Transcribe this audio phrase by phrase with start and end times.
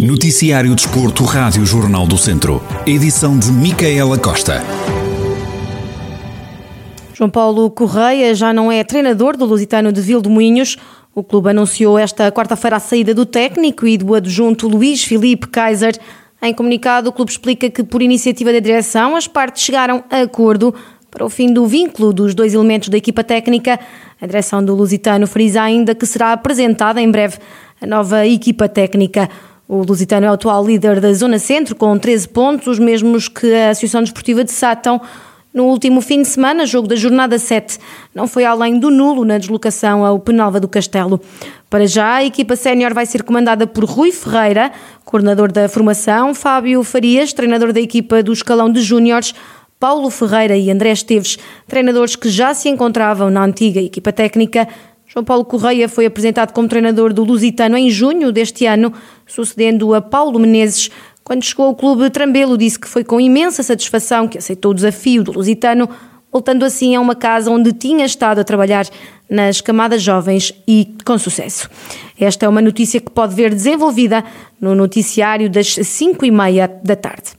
[0.00, 2.62] Noticiário Desporto, Rádio Jornal do Centro.
[2.86, 4.62] Edição de Micaela Costa.
[7.12, 10.78] João Paulo Correia já não é treinador do Lusitano de Vildomoinhos.
[11.14, 15.98] O clube anunciou esta quarta-feira a saída do técnico e do adjunto Luís Filipe Kaiser.
[16.40, 20.74] Em comunicado, o clube explica que, por iniciativa da direção, as partes chegaram a acordo
[21.10, 23.78] para o fim do vínculo dos dois elementos da equipa técnica.
[24.18, 27.36] A direção do Lusitano frisa ainda que será apresentada em breve
[27.80, 29.28] a nova equipa técnica.
[29.74, 33.54] O Lusitano é o atual líder da Zona Centro, com 13 pontos, os mesmos que
[33.54, 35.00] a Associação Desportiva de Sátão.
[35.50, 37.78] No último fim de semana, jogo da jornada 7,
[38.14, 41.18] não foi além do nulo na deslocação ao Penalva do Castelo.
[41.70, 44.70] Para já, a equipa sénior vai ser comandada por Rui Ferreira,
[45.06, 49.34] coordenador da formação, Fábio Farias, treinador da equipa do escalão de júniores,
[49.80, 54.68] Paulo Ferreira e André Esteves, treinadores que já se encontravam na antiga equipa técnica.
[55.12, 58.92] João Paulo Correia foi apresentado como treinador do Lusitano em junho deste ano,
[59.26, 60.90] sucedendo a Paulo Menezes,
[61.22, 65.22] quando chegou ao clube, Trambelo disse que foi com imensa satisfação que aceitou o desafio
[65.22, 65.88] do Lusitano,
[66.32, 68.86] voltando assim a uma casa onde tinha estado a trabalhar
[69.28, 71.68] nas camadas jovens e com sucesso.
[72.18, 74.24] Esta é uma notícia que pode ver desenvolvida
[74.60, 77.32] no noticiário das 5 e meia da tarde.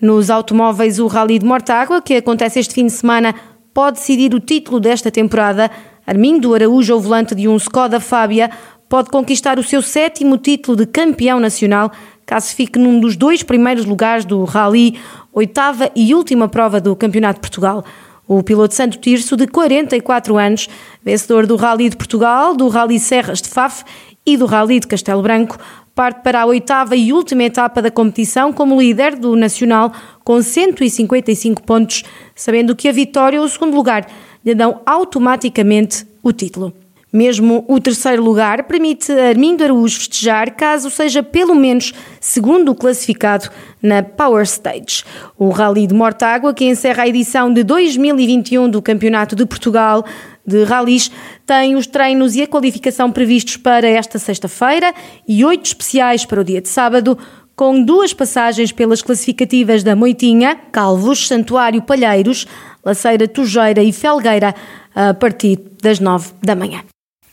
[0.00, 3.34] Nos automóveis, o Rally de Mortágua, que acontece este fim de semana,
[3.72, 5.70] pode decidir o título desta temporada.
[6.06, 8.50] Armindo Araújo, ao volante de um Skoda Fábia,
[8.88, 11.92] pode conquistar o seu sétimo título de campeão nacional
[12.26, 14.98] caso fique num dos dois primeiros lugares do Rally,
[15.32, 17.84] oitava e última prova do Campeonato de Portugal.
[18.26, 20.68] O piloto Santo Tirso, de 44 anos,
[21.04, 23.84] vencedor do Rally de Portugal, do Rally Serras de Faf
[24.24, 25.58] e do Rally de Castelo Branco,
[25.94, 29.92] parte para a oitava e última etapa da competição como líder do Nacional
[30.24, 34.06] com 155 pontos, sabendo que a vitória ou o segundo lugar
[34.44, 36.72] lhe dão automaticamente o título.
[37.12, 43.50] Mesmo o terceiro lugar permite a Armindo Araújo festejar caso seja pelo menos segundo classificado
[43.82, 45.04] na Power Stage.
[45.36, 50.02] O Rally de Mortágua, que encerra a edição de 2021 do Campeonato de Portugal
[50.46, 51.10] de Rallys,
[51.44, 54.94] tem os treinos e a qualificação previstos para esta sexta-feira
[55.28, 57.18] e oito especiais para o dia de sábado,
[57.54, 62.46] com duas passagens pelas classificativas da Moitinha, Calvos, Santuário Palheiros,
[62.84, 64.54] Laceira Tujeira e Felgueira,
[64.94, 66.82] a partir das nove da manhã.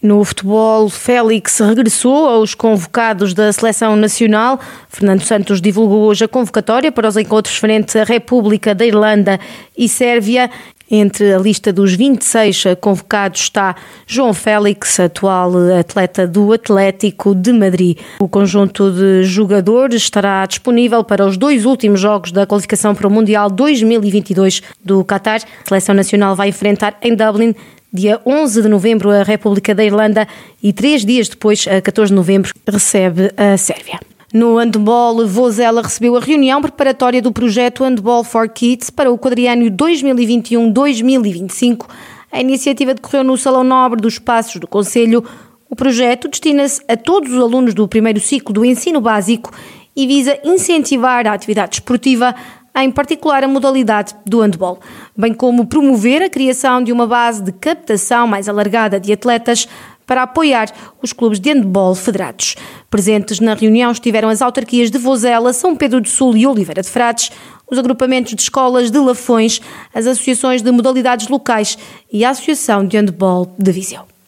[0.02, 4.58] No futebol, Félix regressou aos convocados da seleção nacional.
[4.88, 9.38] Fernando Santos divulgou hoje a convocatória para os encontros frente à República da Irlanda
[9.78, 10.50] e Sérvia.
[10.90, 13.76] Entre a lista dos 26 convocados está
[14.08, 18.00] João Félix, atual atleta do Atlético de Madrid.
[18.20, 23.12] O conjunto de jogadores estará disponível para os dois últimos jogos da qualificação para o
[23.12, 25.42] Mundial 2022 do Qatar.
[25.44, 27.54] A seleção nacional vai enfrentar em Dublin
[27.92, 30.28] Dia 11 de novembro, a República da Irlanda
[30.62, 34.00] e três dias depois, a 14 de novembro, recebe a Sérvia.
[34.32, 39.72] No handball, Vozela recebeu a reunião preparatória do projeto Handball for Kids para o quadriânio
[39.72, 41.88] 2021-2025.
[42.32, 45.24] A iniciativa decorreu no Salão Nobre dos Passos do Conselho.
[45.68, 49.52] O projeto destina-se a todos os alunos do primeiro ciclo do ensino básico
[49.96, 52.36] e visa incentivar a atividade esportiva
[52.84, 54.80] em particular a modalidade do handball,
[55.18, 59.68] bem como promover a criação de uma base de captação mais alargada de atletas
[60.06, 60.72] para apoiar
[61.04, 62.56] os clubes de handball federados.
[62.90, 66.90] Presentes na reunião estiveram as autarquias de Vozela, São Pedro do Sul e Oliveira de
[66.90, 67.32] Frades,
[67.70, 69.62] os agrupamentos de escolas de Lafões,
[69.94, 71.78] as associações de modalidades locais
[72.12, 74.19] e a Associação de Handball de Viseu.